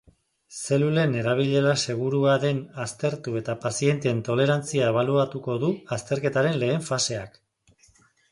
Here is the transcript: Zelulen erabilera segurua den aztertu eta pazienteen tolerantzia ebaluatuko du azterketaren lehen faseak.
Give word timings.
Zelulen 0.59 1.11
erabilera 1.23 1.73
segurua 1.87 2.37
den 2.43 2.61
aztertu 2.85 3.35
eta 3.41 3.55
pazienteen 3.67 4.23
tolerantzia 4.29 4.89
ebaluatuko 4.93 5.59
du 5.65 5.71
azterketaren 5.99 6.59
lehen 6.65 6.89
faseak. 6.89 7.37